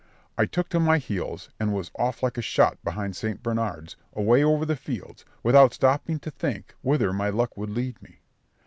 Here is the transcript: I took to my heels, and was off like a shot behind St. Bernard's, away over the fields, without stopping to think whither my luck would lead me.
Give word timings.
I 0.35 0.47
took 0.47 0.67
to 0.69 0.79
my 0.79 0.97
heels, 0.97 1.51
and 1.59 1.75
was 1.75 1.91
off 1.95 2.23
like 2.23 2.35
a 2.35 2.41
shot 2.41 2.83
behind 2.83 3.15
St. 3.15 3.43
Bernard's, 3.43 3.97
away 4.13 4.43
over 4.43 4.65
the 4.65 4.75
fields, 4.75 5.25
without 5.43 5.75
stopping 5.75 6.17
to 6.21 6.31
think 6.31 6.73
whither 6.81 7.13
my 7.13 7.29
luck 7.29 7.55
would 7.55 7.69
lead 7.69 8.01
me. 8.01 8.19